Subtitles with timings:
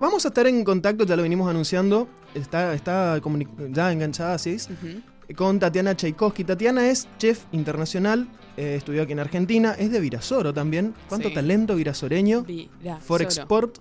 [0.00, 2.08] Vamos a estar en contacto, ya lo venimos anunciando.
[2.34, 3.20] Está, está
[3.72, 4.56] ya enganchada, así
[5.34, 6.44] con Tatiana Tchaikovsky.
[6.44, 10.94] Tatiana es chef internacional, eh, estudió aquí en Argentina, es de Virasoro también.
[11.08, 12.44] ¿Cuánto talento virasoreño?
[13.00, 13.78] For Export.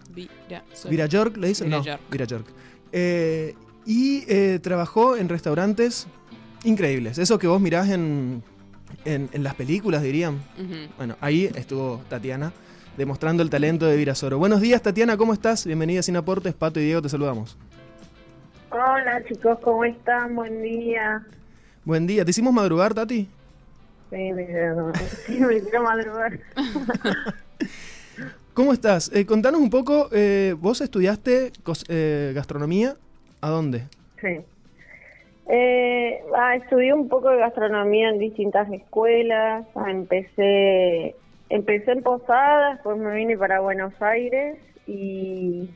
[0.90, 1.70] Virayork, ¿le dicen?
[1.70, 2.48] No, Virayork.
[2.92, 3.56] Eh,
[3.86, 6.08] y eh, trabajó en restaurantes
[6.64, 7.18] increíbles.
[7.18, 8.44] Eso que vos mirás en,
[9.06, 10.42] en, las películas, dirían.
[10.98, 12.52] Bueno, ahí estuvo Tatiana
[12.98, 14.40] demostrando el talento de Virasoro.
[14.40, 15.66] Buenos días, Tatiana, ¿cómo estás?
[15.66, 17.58] Bienvenida Sin Aportes, Pato y Diego, te saludamos.
[18.72, 20.36] Hola chicos, ¿cómo están?
[20.36, 21.24] Buen día.
[21.86, 22.26] Buen día.
[22.26, 23.30] ¿Te hicimos madrugar, Tati?
[24.10, 24.48] Sí, me,
[25.26, 26.40] sí, me hicieron madrugar.
[28.54, 29.12] ¿Cómo estás?
[29.14, 31.52] Eh, contanos un poco, eh, vos estudiaste
[31.90, 32.96] eh, gastronomía,
[33.42, 33.84] ¿a dónde?
[34.20, 34.40] Sí.
[35.50, 41.16] Eh, ah, estudié un poco de gastronomía en distintas escuelas, ah, empecé,
[41.50, 45.70] empecé en Posadas, después me vine para Buenos Aires y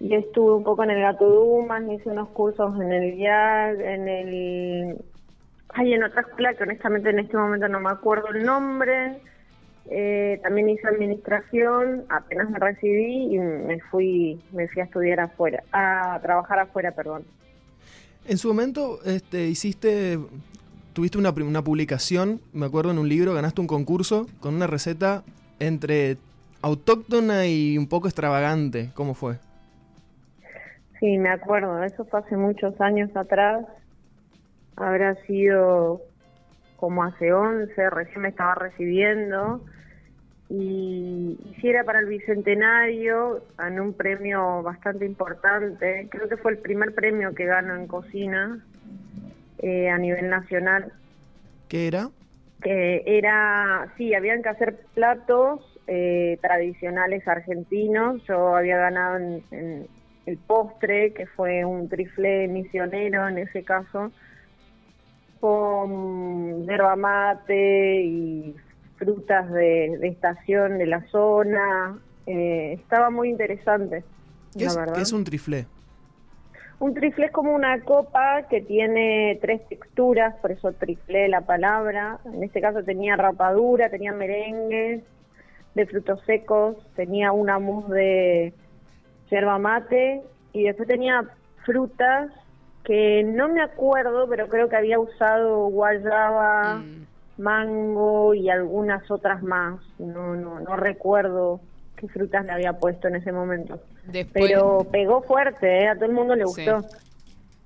[0.00, 4.96] estuve un poco en el Gato Dumas, hice unos cursos en el VIAG, en el...
[5.72, 9.18] Hay en otra escuela que honestamente en este momento no me acuerdo el nombre.
[9.88, 15.62] Eh, también hice administración, apenas me recibí y me fui, me fui a estudiar afuera,
[15.72, 17.24] a trabajar afuera, perdón.
[18.26, 20.18] En su momento este, hiciste,
[21.00, 25.22] tuviste una, una publicación, me acuerdo en un libro, ganaste un concurso con una receta
[25.58, 26.18] entre
[26.60, 28.90] autóctona y un poco extravagante.
[28.92, 29.36] ¿Cómo fue?
[30.98, 33.64] Sí, me acuerdo, eso fue hace muchos años atrás.
[34.76, 36.02] Habrá sido
[36.76, 39.64] como hace 11, recién me estaba recibiendo.
[40.50, 46.08] Y, si era para el bicentenario, gané un premio bastante importante.
[46.10, 48.62] Creo que fue el primer premio que gano en cocina
[49.62, 50.92] eh, a nivel nacional.
[51.68, 52.10] ¿Qué era?
[52.62, 58.22] Que era, sí, habían que hacer platos eh, tradicionales argentinos.
[58.26, 59.88] Yo había ganado en
[60.26, 64.12] el postre, que fue un trifle misionero en ese caso,
[65.40, 68.54] con yerba mate y
[68.96, 71.98] frutas de, estación de la zona.
[72.26, 74.04] Eh, estaba muy interesante.
[74.56, 75.66] ¿Qué, es, ¿Qué es un triflé?
[76.80, 82.18] Un triflé es como una copa que tiene tres texturas, por eso triflé la palabra.
[82.24, 85.02] En este caso tenía rapadura, tenía merengues
[85.74, 88.54] de frutos secos, tenía una mousse de
[89.30, 90.22] yerba mate
[90.54, 91.24] y después tenía
[91.66, 92.32] frutas
[92.82, 97.06] que no me acuerdo, pero creo que había usado guayaba, mm.
[97.42, 99.80] mango y algunas otras más.
[99.98, 101.60] No, no, no recuerdo
[102.00, 103.80] qué frutas le había puesto en ese momento.
[104.32, 105.88] pero pegó fuerte, ¿eh?
[105.88, 106.84] a todo el mundo le gustó.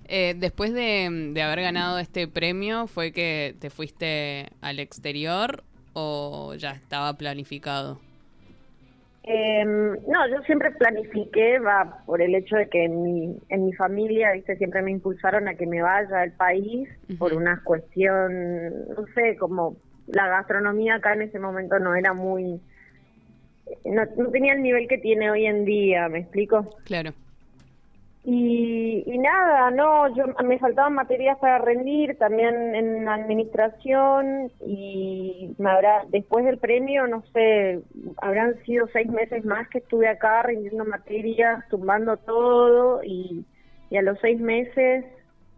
[0.06, 5.62] Eh, después de, de haber ganado este premio, ¿fue que te fuiste al exterior
[5.94, 8.00] o ya estaba planificado?
[9.26, 13.72] Eh, no, yo siempre planifiqué, va por el hecho de que en mi, en mi
[13.72, 14.56] familia, ¿viste?
[14.56, 19.76] siempre me impulsaron a que me vaya al país por una cuestión, no sé, como
[20.08, 22.60] la gastronomía acá en ese momento no era muy,
[23.84, 26.76] no, no tenía el nivel que tiene hoy en día, ¿me explico?
[26.84, 27.12] Claro.
[28.26, 36.04] Y, nada, no, yo me faltaban materias para rendir, también en administración y me habrá
[36.08, 37.82] después del premio, no sé,
[38.22, 43.44] habrán sido seis meses más que estuve acá rindiendo materias, tumbando todo y,
[43.90, 45.04] y a los seis meses,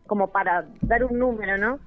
[0.08, 1.78] como para dar un número, ¿no?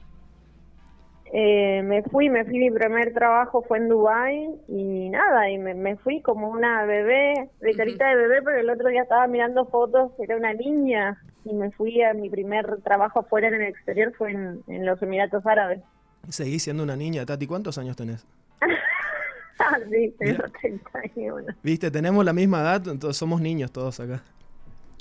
[1.32, 5.96] Eh, me fui, me fui, mi primer trabajo fue en Dubai y nada, y me,
[5.98, 10.12] fui como una bebé, de carita de bebé, porque el otro día estaba mirando fotos,
[10.18, 14.32] era una niña, y me fui a mi primer trabajo afuera en el exterior, fue
[14.32, 15.82] en, los Emiratos Árabes.
[16.30, 18.26] Seguís siendo una niña, Tati, ¿cuántos años tenés?
[19.60, 21.46] ah, sí, tengo 31.
[21.62, 24.24] Viste, tenemos la misma edad, entonces somos niños todos acá.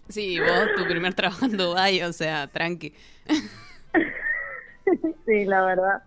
[0.09, 2.93] Sí, vos tu primer trabajo en Dubai, o sea, tranqui.
[5.27, 6.03] sí, la verdad.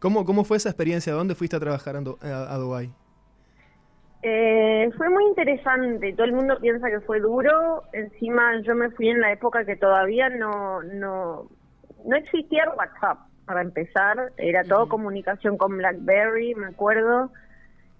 [0.00, 1.12] ¿Cómo, ¿Cómo fue esa experiencia?
[1.12, 2.90] ¿Dónde fuiste a trabajar a, Dubái?
[4.22, 6.12] Eh, fue muy interesante.
[6.14, 7.84] Todo el mundo piensa que fue duro.
[7.92, 11.48] Encima yo me fui en la época que todavía no no
[12.04, 14.32] no existía WhatsApp para empezar.
[14.38, 17.30] Era todo comunicación con BlackBerry, me acuerdo.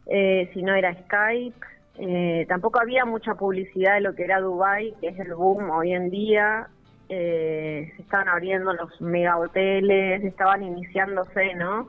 [0.06, 1.66] Eh, si no era Skype.
[1.98, 5.92] Eh, tampoco había mucha publicidad de lo que era Dubai, que es el boom hoy
[5.92, 6.68] en día
[7.10, 11.88] eh, se estaban abriendo los mega hoteles, estaban iniciándose, ¿no?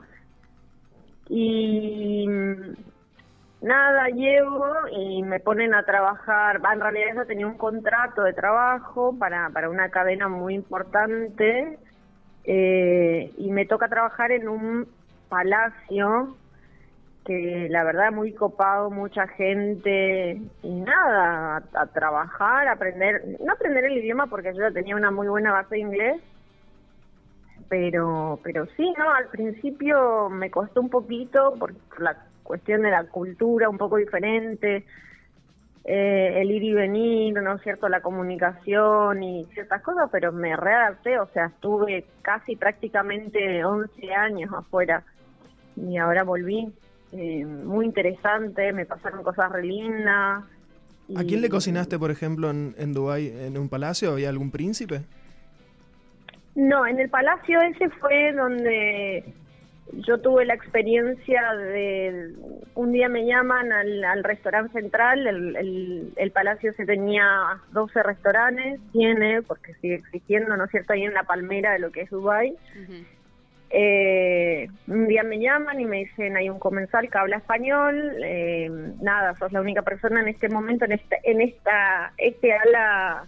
[1.28, 2.26] Y
[3.60, 9.16] nada, llego y me ponen a trabajar, en realidad yo tenía un contrato de trabajo
[9.16, 11.78] para, para una cadena muy importante
[12.42, 14.88] eh, y me toca trabajar en un
[15.28, 16.36] palacio
[17.24, 23.84] que la verdad muy copado, mucha gente y nada, a, a trabajar, aprender, no aprender
[23.84, 26.22] el idioma porque yo ya tenía una muy buena base de inglés,
[27.68, 33.04] pero pero sí, no, al principio me costó un poquito por la cuestión de la
[33.04, 34.84] cultura un poco diferente,
[35.84, 40.56] eh, el ir y venir, ¿no es cierto?, la comunicación y ciertas cosas, pero me
[40.56, 45.02] readapté, o sea, estuve casi prácticamente 11 años afuera
[45.76, 46.72] y ahora volví.
[47.12, 50.44] Eh, muy interesante, me pasaron cosas re lindas.
[51.14, 54.12] ¿A quién le cocinaste, por ejemplo, en, en Dubái, en un palacio?
[54.12, 55.02] ¿Había algún príncipe?
[56.54, 59.24] No, en el palacio ese fue donde
[59.92, 62.34] yo tuve la experiencia de
[62.74, 67.26] un día me llaman al, restaurante central, el, el, palacio se tenía
[67.72, 71.90] 12 restaurantes, tiene, porque sigue existiendo, ¿no es cierto?, ahí en la palmera de lo
[71.90, 72.56] que es Dubái.
[73.74, 78.70] Eh, un día me llaman y me dicen, hay un comensal que habla español, eh,
[79.00, 83.24] nada, sos la única persona en este momento, en esta, en esta este ala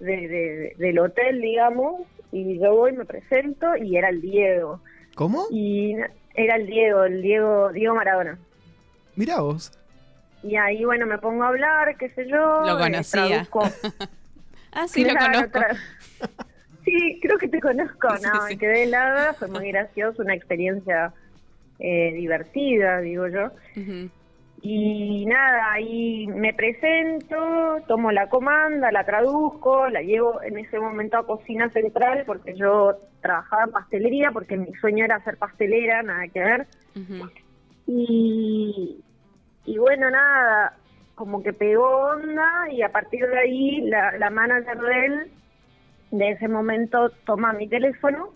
[0.00, 2.00] de, del hotel, digamos,
[2.32, 4.80] y yo voy, me presento y era el Diego.
[5.14, 5.46] ¿Cómo?
[5.52, 5.94] Y
[6.34, 8.38] era el Diego, el Diego, Diego Maradona.
[9.14, 9.70] Mira vos.
[10.42, 12.62] Y ahí, bueno, me pongo a hablar, qué sé yo.
[12.66, 13.46] Lo conocía.
[14.72, 15.60] ah, sí, lo conozco.
[16.84, 18.08] Sí, creo que te conozco.
[18.22, 21.12] No, me quedé helada, fue muy gracioso, una experiencia
[21.78, 23.50] eh, divertida, digo yo.
[24.64, 31.16] Y nada, ahí me presento, tomo la comanda, la traduzco, la llevo en ese momento
[31.16, 36.28] a cocina central porque yo trabajaba en pastelería, porque mi sueño era ser pastelera, nada
[36.28, 36.66] que ver.
[37.88, 39.02] y,
[39.64, 40.76] y bueno, nada,
[41.16, 45.30] como que pegó onda y a partir de ahí la, la manager de él,
[46.12, 48.30] de ese momento, toma mi teléfono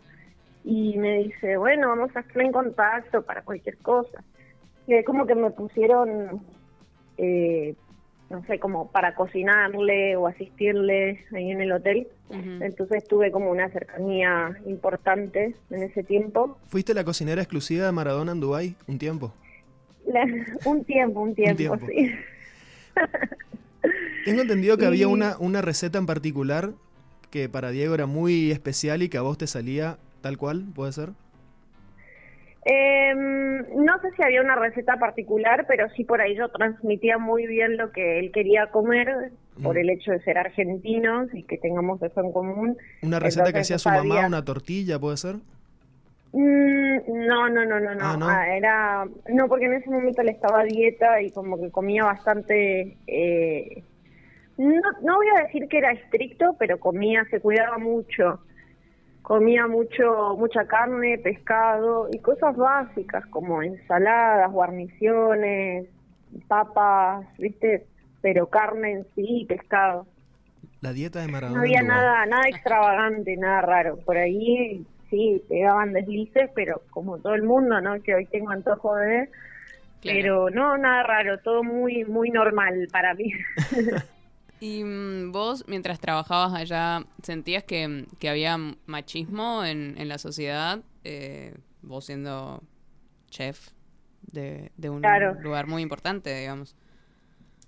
[0.64, 4.24] y me dice, bueno, vamos a estar en contacto para cualquier cosa
[4.86, 6.40] que como que me pusieron,
[7.18, 7.74] eh,
[8.30, 12.08] no sé, como para cocinarle o asistirle ahí en el hotel.
[12.60, 16.58] Entonces tuve como una cercanía importante en ese tiempo.
[16.66, 19.32] ¿Fuiste la cocinera exclusiva de Maradona en Dubái un tiempo?
[20.64, 22.10] un tiempo, un tiempo, sí.
[24.24, 26.72] Tengo entendido que había una, una receta en particular
[27.36, 30.92] que para Diego era muy especial y que a vos te salía tal cual, ¿puede
[30.92, 31.10] ser?
[32.64, 37.46] Eh, no sé si había una receta particular, pero sí por ahí yo transmitía muy
[37.46, 39.78] bien lo que él quería comer por mm.
[39.78, 42.78] el hecho de ser argentinos y que tengamos eso en común.
[43.02, 45.36] ¿Una receta que hacía su mamá, una tortilla, puede ser?
[46.32, 48.00] Mm, no, no, no, no, no.
[48.00, 48.28] Ah, ¿no?
[48.30, 52.04] Ah, era no porque en ese momento le estaba a dieta y como que comía
[52.04, 52.96] bastante.
[53.06, 53.82] Eh,
[54.58, 58.40] no, no voy a decir que era estricto, pero comía, se cuidaba mucho
[59.26, 65.88] comía mucho mucha carne, pescado y cosas básicas como ensaladas, guarniciones,
[66.46, 67.86] papas, ¿viste?
[68.22, 70.06] Pero carne en sí, pescado.
[70.80, 71.58] La dieta de Maradona.
[71.58, 73.96] No había nada nada extravagante, nada raro.
[73.96, 78.00] Por ahí sí, pegaban deslices, pero como todo el mundo, ¿no?
[78.02, 79.28] Que hoy tengo antojo de...
[80.04, 83.32] Pero no, nada raro, todo muy muy normal para mí.
[84.60, 88.56] ¿Y mm, vos, mientras trabajabas allá, sentías que, había
[88.86, 90.80] machismo en, en la sociedad?
[91.04, 92.62] Eh, vos siendo
[93.28, 93.70] chef
[94.22, 95.02] de, de un
[95.40, 96.76] lugar muy importante, digamos.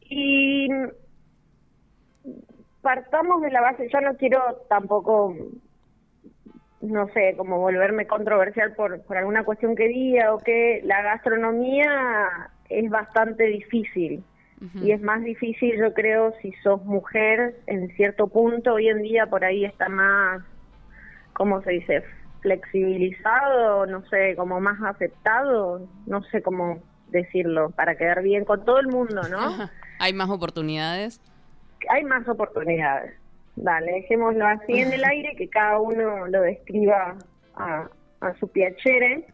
[0.00, 0.68] Y
[2.80, 5.36] partamos de la base, yo no quiero tampoco,
[6.80, 12.50] no sé, como volverme controversial por, por alguna cuestión que diga o que la gastronomía
[12.68, 14.24] es bastante difícil
[14.82, 19.26] y es más difícil yo creo si sos mujer en cierto punto hoy en día
[19.26, 20.42] por ahí está más
[21.32, 22.02] cómo se dice
[22.40, 28.80] flexibilizado no sé como más aceptado no sé cómo decirlo para quedar bien con todo
[28.80, 29.68] el mundo no
[30.00, 31.20] hay más oportunidades
[31.88, 33.14] hay más oportunidades.
[33.56, 37.16] Dale dejémoslo así en el aire que cada uno lo describa
[37.56, 37.88] a,
[38.20, 39.26] a su piacere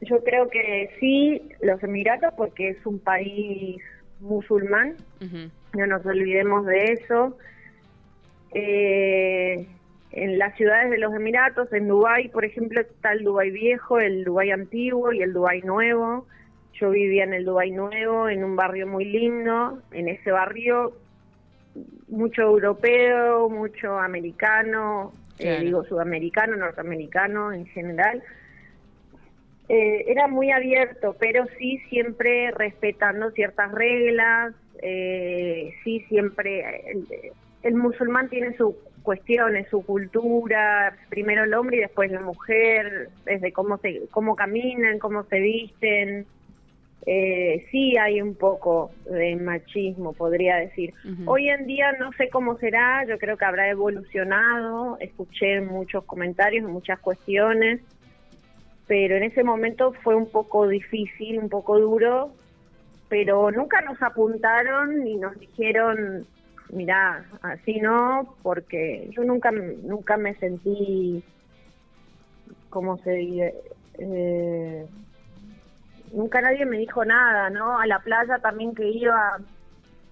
[0.00, 3.82] yo creo que sí, los Emiratos, porque es un país
[4.20, 4.96] musulmán,
[5.74, 7.36] no nos olvidemos de eso.
[8.52, 9.66] Eh,
[10.12, 14.24] en las ciudades de los Emiratos, en Dubái, por ejemplo, está el Dubái viejo, el
[14.24, 16.26] Dubái antiguo y el Dubái nuevo.
[16.74, 19.80] Yo vivía en el Dubái nuevo, en un barrio muy lindo.
[19.92, 20.96] En ese barrio,
[22.08, 28.22] mucho europeo, mucho americano, eh, digo sudamericano, norteamericano en general.
[29.72, 36.82] Eh, era muy abierto, pero sí siempre respetando ciertas reglas, eh, sí siempre,
[37.62, 38.74] el musulmán tiene sus
[39.04, 44.98] cuestiones, su cultura, primero el hombre y después la mujer, desde cómo se, cómo caminan,
[44.98, 46.26] cómo se visten.
[47.06, 50.94] Eh, sí hay un poco de machismo, podría decir.
[51.26, 56.68] Hoy en día no sé cómo será, yo creo que habrá evolucionado, escuché muchos comentarios,
[56.68, 57.80] muchas cuestiones,
[58.90, 62.32] pero en ese momento fue un poco difícil, un poco duro,
[63.08, 66.26] pero nunca nos apuntaron ni nos dijeron
[66.72, 71.22] mira, así no, porque yo nunca, nunca me sentí,
[72.68, 73.54] ¿cómo se dice?
[73.98, 74.84] Eh,
[76.12, 77.78] nunca nadie me dijo nada, ¿no?
[77.78, 79.38] A la playa también que iba,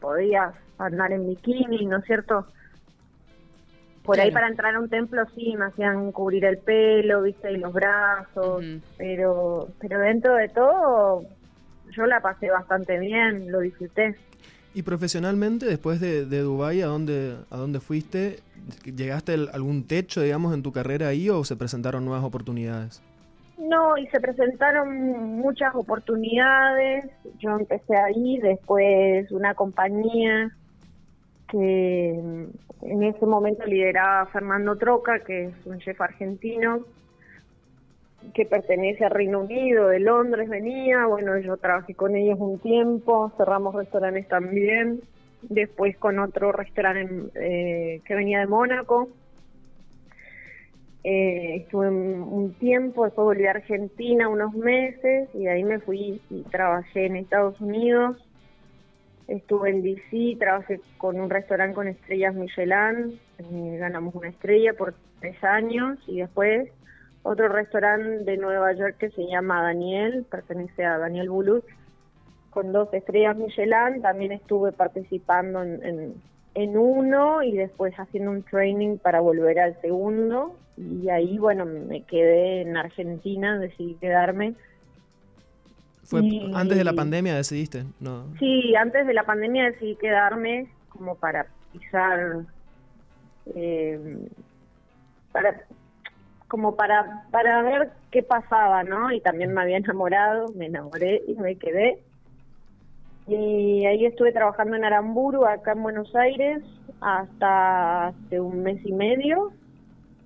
[0.00, 2.46] podía andar en bikini, ¿no es cierto?
[4.08, 7.58] Por ahí para entrar a un templo sí me hacían cubrir el pelo, viste, y
[7.58, 8.64] los brazos,
[8.96, 11.24] pero pero dentro de todo
[11.90, 14.16] yo la pasé bastante bien, lo disfruté.
[14.72, 18.38] Y profesionalmente, después de, de Dubái, ¿a dónde, ¿a dónde fuiste?
[18.84, 23.02] ¿Llegaste a algún techo, digamos, en tu carrera ahí o se presentaron nuevas oportunidades?
[23.58, 27.04] No, y se presentaron muchas oportunidades.
[27.40, 30.50] Yo empecé ahí, después una compañía
[31.50, 32.10] que
[32.82, 36.84] en ese momento lideraba Fernando Troca, que es un chef argentino,
[38.34, 43.32] que pertenece al Reino Unido, de Londres venía, bueno, yo trabajé con ellos un tiempo,
[43.36, 45.00] cerramos restaurantes también,
[45.42, 49.08] después con otro restaurante eh, que venía de Mónaco,
[51.04, 56.42] eh, estuve un tiempo, después volví a Argentina unos meses y ahí me fui y
[56.42, 58.27] trabajé en Estados Unidos,
[59.28, 64.94] estuve en DC, trabajé con un restaurante con estrellas Michelin, eh, ganamos una estrella por
[65.20, 66.70] tres años y después
[67.22, 71.64] otro restaurante de Nueva York que se llama Daniel, pertenece a Daniel Bulut,
[72.50, 74.00] con dos estrellas Michelin.
[74.02, 76.14] También estuve participando en,
[76.54, 80.56] en, uno y después haciendo un training para volver al segundo.
[80.76, 84.54] Y ahí, bueno, me quedé en Argentina, decidí quedarme.
[86.08, 86.20] ¿Fue
[86.54, 87.84] antes de la pandemia decidiste?
[88.00, 88.24] No.
[88.38, 92.46] Sí, antes de la pandemia decidí quedarme como para pisar,
[93.54, 94.26] eh,
[95.30, 95.60] para
[96.48, 99.12] como para, para ver qué pasaba, ¿no?
[99.12, 101.98] Y también me había enamorado, me enamoré y me quedé.
[103.26, 106.62] Y ahí estuve trabajando en Aramburu, acá en Buenos Aires,
[107.02, 109.52] hasta hace un mes y medio,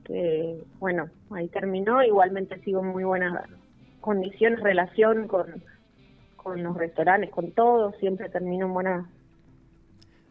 [0.05, 2.05] que bueno, ahí terminó.
[2.05, 3.49] Igualmente sigo en muy buenas
[4.01, 5.61] condiciones, relación con,
[6.43, 9.07] con los restaurantes, con todo, siempre termino en buenas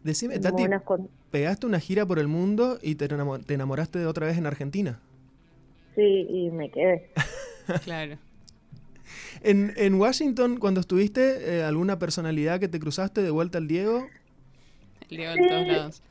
[0.03, 0.63] Decime, Tati,
[1.29, 3.07] pegaste una gira por el mundo y te
[3.53, 4.99] enamoraste de otra vez en Argentina.
[5.95, 7.11] Sí, y me quedé.
[7.83, 8.17] claro.
[9.43, 14.07] En, en Washington, cuando estuviste, eh, ¿alguna personalidad que te cruzaste de vuelta al Diego?
[15.09, 16.03] El Diego en todos lados.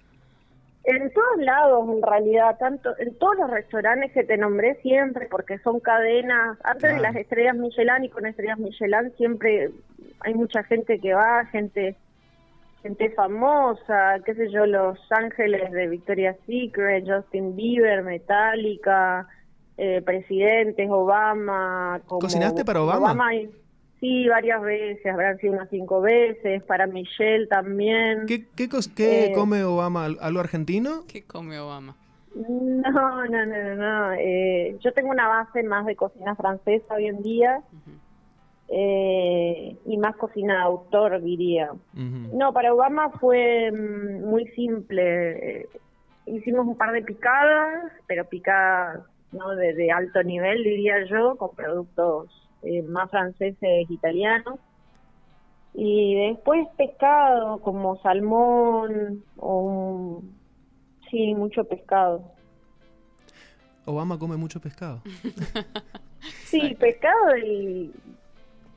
[0.85, 5.59] En todos lados, en realidad, tanto en todos los restaurantes que te nombré siempre, porque
[5.59, 9.71] son cadenas, antes de las estrellas Michelin y con estrellas Michelin siempre
[10.21, 11.97] hay mucha gente que va, gente
[12.83, 19.29] gente famosa, qué sé yo, Los Ángeles de Victoria's Secret, Justin Bieber, Metallica,
[19.77, 22.01] eh, presidentes, Obama.
[22.07, 23.31] ¿Cocinaste para Obama?
[24.01, 28.25] sí, varias veces, habrán sido unas cinco veces, para Michelle también.
[28.27, 30.07] ¿Qué, qué, eh, come Obama?
[30.07, 31.05] ¿Algo argentino?
[31.07, 31.97] ¿Qué come Obama?
[32.35, 34.13] No, no, no, no.
[34.15, 37.63] Eh, yo tengo una base más de cocina francesa hoy en día.
[38.71, 41.71] Y más cocina de autor, diría.
[41.95, 45.69] No, para Obama fue mm, muy simple.
[46.27, 49.01] hicimos un par de picadas, pero picadas
[49.33, 49.51] ¿no?
[49.57, 52.31] de, alto nivel, diría yo, con productos
[52.63, 54.59] eh, más franceses, italianos.
[55.73, 60.23] Y después pescado, como salmón, o
[61.11, 62.23] sí, mucho pescado.
[63.85, 65.01] Obama come mucho pescado.
[66.45, 67.93] sí, pescado y,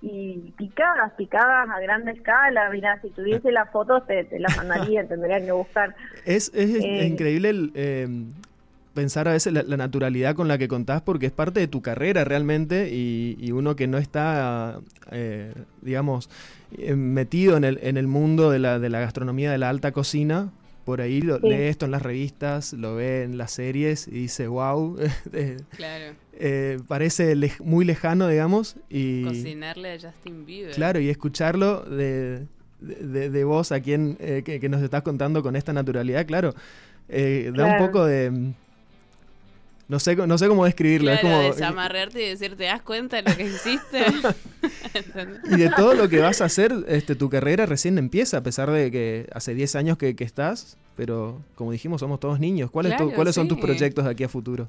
[0.03, 2.69] y picadas, picadas a gran escala.
[2.69, 5.95] Mira, si tuviese las fotos te, te las mandaría, tendrían que buscar.
[6.25, 8.07] Es, es, eh, increíble el, eh,
[8.93, 12.23] pensar a veces la, naturalidad con la que contás porque es parte de tu carrera
[12.23, 14.79] realmente y, uno que no está,
[15.11, 16.29] eh, digamos,
[16.77, 19.91] eh, metido en el, en el mundo de la, de la gastronomía de la alta
[19.91, 20.49] cocina,
[20.85, 24.47] por ahí lo, lee esto en las revistas, lo ve en las series y dice,
[24.47, 24.97] wow,
[25.75, 26.15] claro.
[26.33, 28.75] Eh, parece muy lejano, digamos.
[28.89, 30.73] Y, Cocinarle a Justin Bieber.
[30.73, 32.45] Claro, y escucharlo de,
[32.79, 36.53] de, de vos a quien que, que, nos estás contando con esta naturalidad, claro,
[37.07, 38.53] da un poco de
[39.93, 41.11] no sé, no sé cómo describirlo.
[41.11, 43.99] es como, desamarrarte y decir, ¿te das cuenta de lo que hiciste?
[45.51, 48.71] y de todo lo que vas a hacer, este, tu carrera recién empieza, a pesar
[48.71, 50.79] de que hace 10 años que, estás.
[50.95, 52.71] pero como dijimos, somos todos niños.
[52.71, 54.67] ¿Cuáles, Claro, ¿cuáles son tus proyectos de aquí a futuro?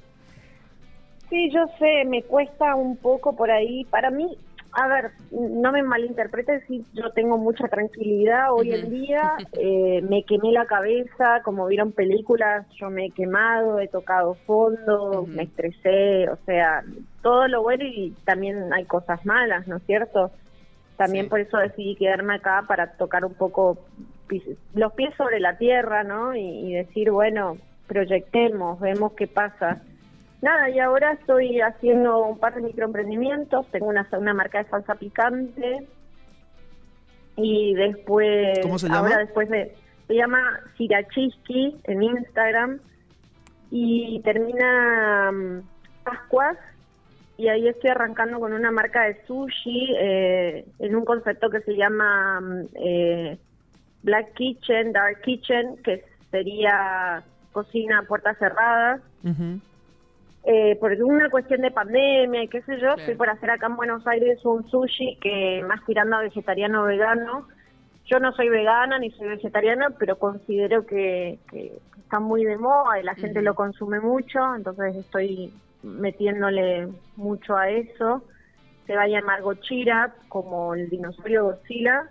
[1.31, 3.83] Sí, yo sé, me cuesta un poco por ahí.
[3.85, 4.37] Para mí,
[4.75, 9.37] a ver, no me malinterpretes si yo tengo mucha tranquilidad hoy en día.
[9.53, 15.25] eh, me quemé la cabeza, como vieron películas, yo me he quemado, he tocado fondo,
[15.27, 16.83] me estresé, o sea,
[17.21, 20.31] todo lo bueno y también hay cosas malas, ¿no es cierto?
[20.97, 21.29] También Sí.
[21.29, 23.77] por eso decidí quedarme acá para tocar un poco
[24.73, 26.35] los pies sobre la tierra, ¿no?
[26.35, 29.81] Y, y decir, bueno, proyectemos, vemos qué pasa.
[30.41, 34.95] Nada, y ahora estoy haciendo un par de microemprendimientos, tengo una, una marca de salsa
[34.95, 35.87] picante
[37.37, 38.99] y después, ¿Cómo se llama?
[38.99, 39.75] ahora después de,
[40.07, 42.79] se llama Sirachiski en Instagram
[43.71, 45.61] y termina mm,
[46.03, 46.57] Pascuas
[47.37, 51.75] y ahí estoy arrancando con una marca de sushi eh, en un concepto que se
[51.75, 53.37] llama mm, eh,
[54.03, 59.01] Black Kitchen, Dark Kitchen, que sería cocina a puertas cerradas.
[59.23, 59.59] Ujú.
[60.47, 62.99] Eh, por una cuestión de pandemia y qué sé yo, Claro.
[62.99, 66.85] estoy por hacer acá en Buenos Aires un sushi que más tirando a vegetariano o
[66.85, 67.47] vegano.
[68.05, 72.99] Yo no soy vegana ni soy vegetariana, pero considero que, que está muy de moda
[72.99, 78.21] y la gente lo consume mucho, entonces estoy metiéndole mucho a eso.
[78.85, 82.07] Se va a llamar Gochira, como el dinosaurio Godzilla.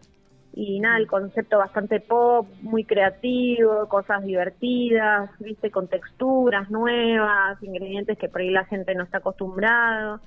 [0.56, 8.16] Y nada, el concepto bastante pop, muy creativo, cosas divertidas, viste, con texturas nuevas, ingredientes
[8.18, 10.20] que por ahí la gente no está acostumbrado.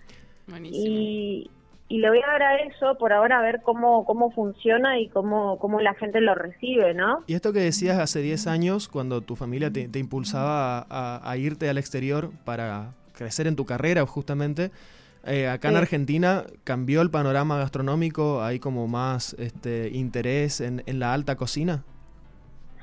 [0.47, 0.85] Buenísimo.
[0.85, 1.49] Y,
[1.89, 5.07] y le voy a dar a eso por ahora a ver cómo, cómo funciona y
[5.07, 7.23] cómo, cómo la gente lo recibe, ¿no?
[7.27, 11.31] Y esto que decías hace 10 años, cuando tu familia te, te impulsaba a, a-
[11.31, 14.71] a irte al exterior para crecer en tu carrera, justamente,
[15.27, 15.75] eh, acá en.
[15.77, 21.83] Argentina cambió el panorama gastronómico, hay como más este, interés en, en la alta cocina.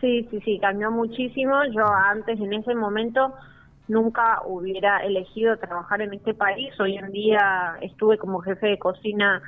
[0.00, 1.54] Sí, sí, sí, cambió muchísimo.
[1.72, 3.34] Yo antes, en ese momento,
[3.88, 6.78] nunca hubiera elegido trabajar en este país.
[6.78, 9.42] Hoy en día estuve como jefe de cocina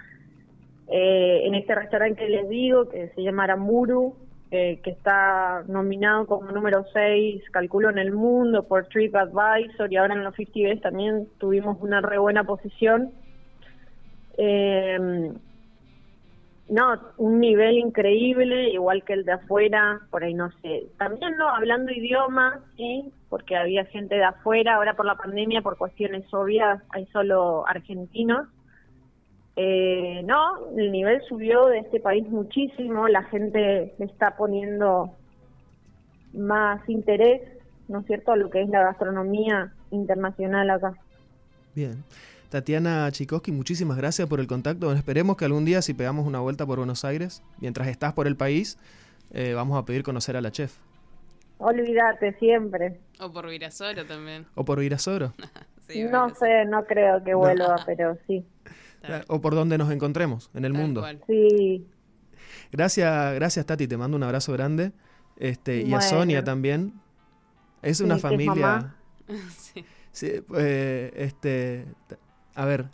[0.88, 4.16] eh, en este restaurante que les digo, que se llama Aramburu,
[4.56, 10.14] eh, que está nominado como número 6, calculo, en el mundo por TripAdvisor y ahora
[10.14, 13.12] en los 50 Best también tuvimos una re buena posición.
[14.38, 15.30] Eh,
[16.68, 20.86] no, un nivel increíble, igual que el de afuera, por ahí no sé.
[20.98, 25.76] También no, hablando idiomas, sí, porque había gente de afuera, ahora por la pandemia, por
[25.76, 28.48] cuestiones obvias, hay solo argentinos.
[29.56, 35.14] Eh, no, el nivel subió de este país muchísimo, la gente le está poniendo
[36.34, 37.40] más interés,
[37.88, 40.94] ¿no es cierto?, a lo que es la gastronomía internacional acá.
[41.74, 42.04] Bien.
[42.50, 44.86] Tatiana Chikoski, muchísimas gracias por el contacto.
[44.86, 48.26] Bueno, esperemos que algún día, si pegamos una vuelta por Buenos Aires, mientras estás por
[48.26, 48.78] el país,
[49.32, 50.76] eh, vamos a pedir conocer a la chef.
[51.58, 53.00] Olvídate siempre.
[53.18, 54.46] O por Virasoro también.
[54.54, 55.32] O por Virasoro.
[55.88, 58.44] Sí, no sé, no creo que vuelva, pero sí.
[59.28, 61.00] O por donde nos encontremos, en el tal mundo.
[61.00, 61.22] cual.
[61.26, 61.86] Sí,
[62.72, 64.92] Gracias, gracias Tati, te mando un abrazo grande.
[65.36, 66.00] Este, y a.
[66.00, 66.94] Sonia también.
[67.82, 68.54] Es Sí, una es familia.
[68.54, 68.96] mamá.
[69.58, 69.84] Sí.
[70.12, 71.84] Sí, eh, este,
[72.54, 72.86] a ver,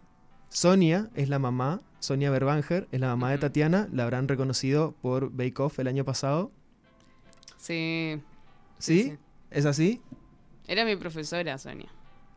[0.48, 3.38] Sonia es la mamá, Sonia Berbanger es la mamá de.
[3.38, 6.50] Tatiana, la habrán reconocido por Bake Off el año pasado.
[7.56, 8.20] Sí.
[8.78, 9.02] ¿Sí?
[9.04, 9.18] sí.
[9.50, 10.02] ¿Es así?
[10.66, 11.88] Era mi profesora, Sonia.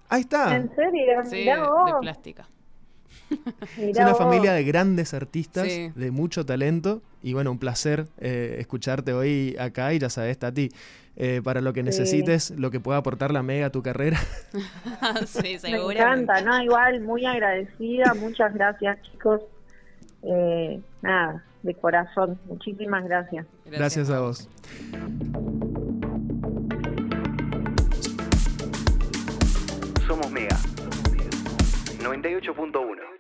[0.10, 0.56] Ahí está.
[0.56, 1.24] ¿En serio?
[1.24, 2.48] Sí, de plástica.
[3.78, 4.18] Es una vos.
[4.18, 5.92] familia de grandes artistas, Sí.
[5.96, 7.02] de mucho talento.
[7.24, 9.94] Y bueno, un placer eh, escucharte hoy acá.
[9.94, 10.70] Y ya sabes, Tati,
[11.16, 11.86] eh, para lo que Sí.
[11.86, 14.20] necesites, lo que pueda aportar la Mega a tu carrera.
[15.26, 16.24] sí, Me seguramente.
[16.24, 16.62] encanta, ¿no?
[16.64, 18.14] Igual, muy agradecida.
[18.14, 19.42] Muchas gracias, chicos.
[20.24, 22.40] Eh, nada, de corazón.
[22.48, 23.46] Muchísimas gracias.
[23.66, 24.48] Gracias a vos.
[30.08, 30.58] Somos Mega.
[32.06, 33.15] 98.1.